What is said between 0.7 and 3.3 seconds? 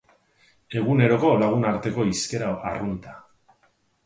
Eguneroko lagunarteko hizkera arrunta.